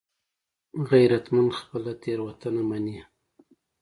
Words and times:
غیرتمند 0.89 1.51
خپله 1.59 1.91
تېروتنه 2.01 2.61
مني 2.69 2.97